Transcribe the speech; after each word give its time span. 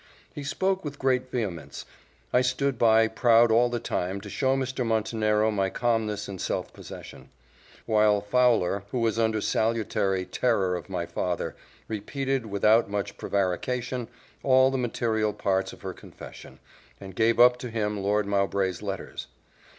He 0.33 0.43
spoke 0.43 0.83
with 0.83 0.97
great 0.97 1.29
vehemence. 1.29 1.85
I 2.33 2.41
stood 2.41 2.79
by, 2.79 3.07
proud 3.07 3.51
all 3.51 3.69
the 3.69 3.79
time 3.79 4.19
to 4.21 4.31
show 4.31 4.57
Mr. 4.57 4.83
Montenero 4.83 5.51
my 5.51 5.69
calmness 5.69 6.27
and 6.27 6.41
self 6.41 6.73
possession; 6.73 7.29
while 7.85 8.19
Fowler, 8.19 8.83
who 8.89 8.97
was 8.99 9.19
under 9.19 9.41
salutary 9.41 10.25
terror 10.25 10.75
of 10.75 10.89
my 10.89 11.05
father, 11.05 11.55
repeated, 11.87 12.47
without 12.47 12.89
much 12.89 13.15
prevarication, 13.15 14.07
all 14.41 14.71
the 14.71 14.77
material 14.79 15.33
parts 15.33 15.71
of 15.71 15.83
her 15.83 15.93
confession, 15.93 16.57
and 16.99 17.15
gave 17.15 17.39
up 17.39 17.57
to 17.57 17.69
him 17.69 17.99
Lord 18.01 18.25
Mowbray's 18.25 18.81
letters. 18.81 19.27